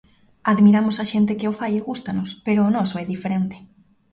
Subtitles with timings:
[0.51, 3.55] Admiramos a xente que o fai e gústanos, pero o noso é diferente.